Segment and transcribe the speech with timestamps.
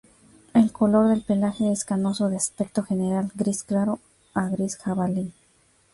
[0.55, 3.99] El color del pelaje es canoso de aspecto general, gris claro
[4.33, 5.31] a gris jabalí.